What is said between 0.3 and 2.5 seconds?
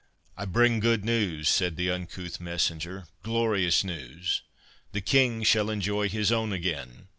"I bring good news," said the uncouth